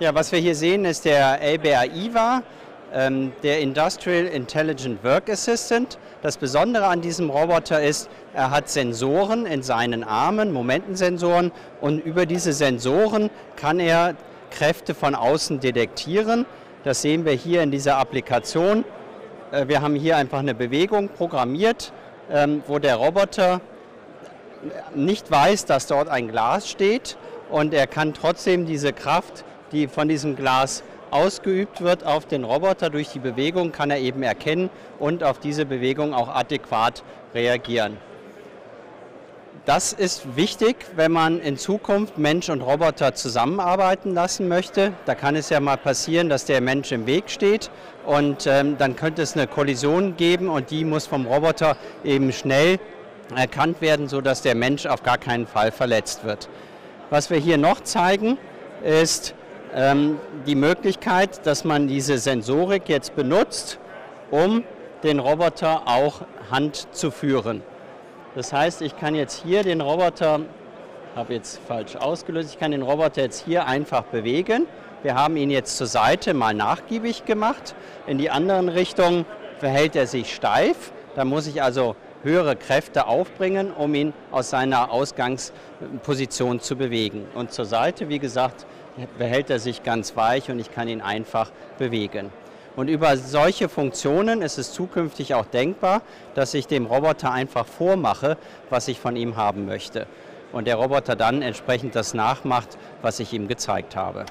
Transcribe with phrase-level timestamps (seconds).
[0.00, 2.44] Ja, was wir hier sehen, ist der LBA IVA,
[2.94, 5.98] ähm, der Industrial Intelligent Work Assistant.
[6.22, 11.50] Das Besondere an diesem Roboter ist, er hat Sensoren in seinen Armen, Momentensensoren,
[11.80, 14.14] und über diese Sensoren kann er
[14.52, 16.46] Kräfte von außen detektieren.
[16.84, 18.84] Das sehen wir hier in dieser Applikation.
[19.50, 21.92] Äh, wir haben hier einfach eine Bewegung programmiert,
[22.30, 23.60] ähm, wo der Roboter
[24.94, 27.16] nicht weiß, dass dort ein Glas steht
[27.50, 32.90] und er kann trotzdem diese Kraft die von diesem Glas ausgeübt wird auf den Roboter
[32.90, 37.02] durch die Bewegung, kann er eben erkennen und auf diese Bewegung auch adäquat
[37.34, 37.96] reagieren.
[39.64, 44.94] Das ist wichtig, wenn man in Zukunft Mensch und Roboter zusammenarbeiten lassen möchte.
[45.04, 47.70] Da kann es ja mal passieren, dass der Mensch im Weg steht
[48.06, 52.78] und ähm, dann könnte es eine Kollision geben und die muss vom Roboter eben schnell
[53.36, 56.48] erkannt werden, sodass der Mensch auf gar keinen Fall verletzt wird.
[57.10, 58.38] Was wir hier noch zeigen,
[58.82, 59.34] ist
[60.46, 63.78] die Möglichkeit, dass man diese Sensorik jetzt benutzt,
[64.30, 64.64] um
[65.02, 67.62] den Roboter auch Hand zu führen.
[68.34, 70.40] Das heißt, ich kann jetzt hier den Roboter,
[71.14, 74.66] habe jetzt falsch ausgelöst, ich kann den Roboter jetzt hier einfach bewegen.
[75.02, 77.74] Wir haben ihn jetzt zur Seite mal nachgiebig gemacht.
[78.06, 79.26] In die anderen Richtungen
[79.58, 80.92] verhält er sich steif.
[81.14, 87.26] Da muss ich also höhere Kräfte aufbringen, um ihn aus seiner Ausgangsposition zu bewegen.
[87.34, 88.66] Und zur Seite, wie gesagt,
[89.18, 92.30] behält er sich ganz weich und ich kann ihn einfach bewegen.
[92.76, 96.02] Und über solche Funktionen ist es zukünftig auch denkbar,
[96.34, 98.36] dass ich dem Roboter einfach vormache,
[98.70, 100.06] was ich von ihm haben möchte.
[100.52, 104.24] Und der Roboter dann entsprechend das nachmacht, was ich ihm gezeigt habe.